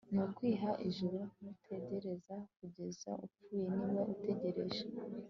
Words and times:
nukwiha 0.13 0.69
ijuru 0.87 1.17
ntutegereze 1.37 2.35
kugeza 2.57 3.09
upfuye 3.25 3.65
niba 3.75 4.01
utegereje 4.13 4.83